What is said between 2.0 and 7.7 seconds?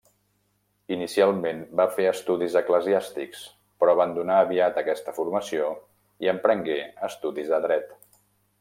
estudis eclesiàstics, però abandonà aviat aquesta formació i emprengué estudis de